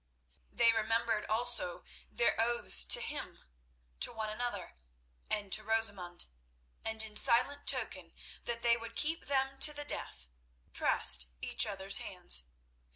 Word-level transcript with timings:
They 0.51 0.71
remembered 0.73 1.27
also 1.27 1.83
their 2.09 2.33
oaths 2.41 2.85
to 2.85 2.99
him, 3.01 3.43
to 3.99 4.11
one 4.11 4.31
another, 4.31 4.73
and 5.29 5.53
to 5.53 5.63
Rosamund; 5.63 6.25
and 6.83 7.03
in 7.03 7.15
silent 7.15 7.67
token 7.67 8.15
that 8.45 8.63
they 8.63 8.75
would 8.75 8.95
keep 8.95 9.25
them 9.27 9.59
to 9.59 9.73
the 9.73 9.85
death, 9.85 10.27
pressed 10.73 11.27
each 11.39 11.67
other's 11.67 11.99
hands. 11.99 12.45